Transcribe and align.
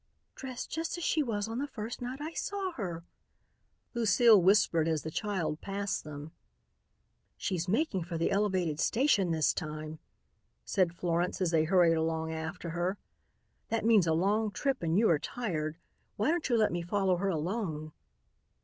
"Dressed 0.33 0.71
just 0.71 0.97
as 0.97 1.03
she 1.03 1.21
was 1.21 1.47
on 1.47 1.59
the 1.59 1.67
first 1.67 2.01
night 2.01 2.19
I 2.19 2.33
saw 2.33 2.71
her," 2.71 3.03
Lucile 3.93 4.41
whispered 4.41 4.87
as 4.87 5.03
the 5.03 5.11
child 5.11 5.61
passed 5.61 6.03
them. 6.03 6.31
"She's 7.37 7.67
making 7.67 8.05
for 8.05 8.17
the 8.17 8.31
elevated 8.31 8.79
station 8.79 9.29
this 9.29 9.53
time," 9.53 9.99
said 10.65 10.95
Florence 10.95 11.39
as 11.39 11.51
they 11.51 11.65
hurried 11.65 11.97
along 11.97 12.31
after 12.31 12.71
her. 12.71 12.97
"That 13.69 13.85
means 13.85 14.07
a 14.07 14.13
long 14.13 14.49
trip 14.49 14.81
and 14.81 14.97
you 14.97 15.07
are 15.07 15.19
tired. 15.19 15.77
Why 16.15 16.31
don't 16.31 16.49
you 16.49 16.57
let 16.57 16.71
me 16.71 16.81
follow 16.81 17.17
her 17.17 17.29
alone?" 17.29 17.91